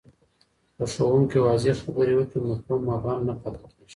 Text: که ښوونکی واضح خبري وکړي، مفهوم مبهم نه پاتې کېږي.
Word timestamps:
که 0.75 0.83
ښوونکی 0.93 1.39
واضح 1.45 1.73
خبري 1.83 2.13
وکړي، 2.15 2.39
مفهوم 2.49 2.81
مبهم 2.89 3.19
نه 3.27 3.33
پاتې 3.41 3.65
کېږي. 3.75 3.85